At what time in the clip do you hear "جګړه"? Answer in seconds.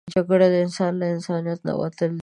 0.13-0.47